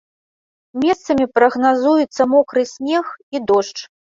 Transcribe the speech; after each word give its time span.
Месцамі 0.83 1.25
прагназуецца 1.39 2.29
мокры 2.35 2.61
снег 2.73 3.05
і 3.37 3.47
дождж. 3.53 3.79